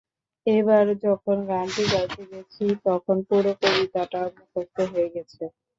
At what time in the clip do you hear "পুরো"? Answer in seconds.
3.27-3.51